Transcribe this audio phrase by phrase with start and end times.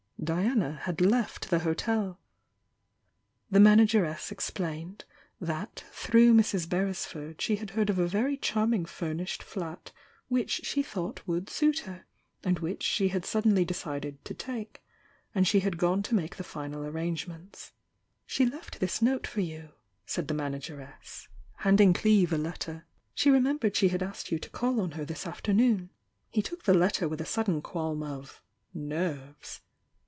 [0.23, 2.19] Diana had left the hotel.
[3.49, 5.03] The manageress explained
[5.39, 6.67] that through Mrs.
[6.69, 9.91] Beres ford she had heard of a very charming furnished flat
[10.27, 12.05] which she thought would suit her,
[12.43, 14.83] and which she had suddenly decided to take,
[15.33, 17.71] and she had gone to make the final arrangements.
[18.27, 19.69] "She left this note for you,"
[20.05, 22.85] said the manageress, handing Cleeve a letter.
[23.15, 25.89] "She remembered she had asked you to call on her this afternoon."
[26.29, 29.61] He took the letter with a sudden qualm of "nerves."